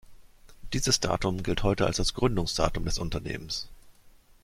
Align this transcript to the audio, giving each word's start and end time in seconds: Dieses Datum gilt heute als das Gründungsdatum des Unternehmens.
Dieses 0.73 0.99
Datum 0.99 1.43
gilt 1.43 1.61
heute 1.61 1.85
als 1.85 1.97
das 1.97 2.15
Gründungsdatum 2.15 2.85
des 2.85 2.97
Unternehmens. 2.97 3.67